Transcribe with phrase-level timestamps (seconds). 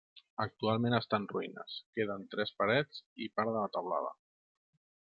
[0.45, 4.17] Actualment està en ruïnes, queden tres parets i part de la teulada.